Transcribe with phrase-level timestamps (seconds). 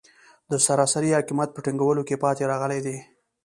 [0.51, 2.97] د سراسري حاکمیت په ټینګولو کې پاتې راغلي دي.